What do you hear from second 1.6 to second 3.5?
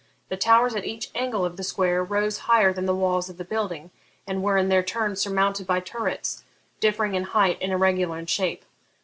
square rose higher than the walls of the